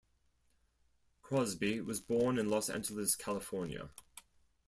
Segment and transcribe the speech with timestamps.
[1.21, 3.91] Crosby was born in Los Angeles, California.